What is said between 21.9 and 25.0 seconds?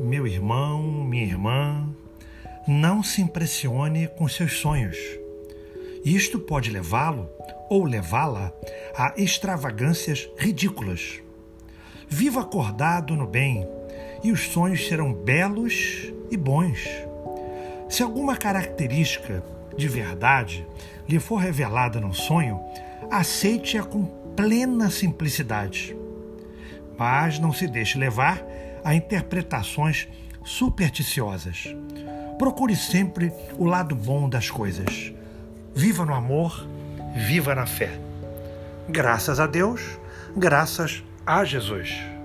no sonho, aceite-a com plena